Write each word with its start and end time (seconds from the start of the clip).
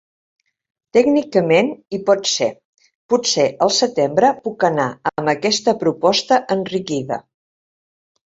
Tècnicament 0.97 1.67
hi 1.73 1.97
pot 2.07 2.29
ser, 2.29 2.47
potser 3.13 3.45
al 3.65 3.73
setembre 3.79 4.31
puc 4.47 4.65
anar 4.71 4.87
amb 5.11 5.33
aquesta 5.37 5.75
proposta 5.85 6.39
enriquida. 6.59 7.21